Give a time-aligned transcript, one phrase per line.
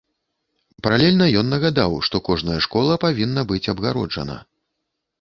[0.87, 4.45] Паралельна ён нагадаў, што кожная школа павінна быць абгароджана.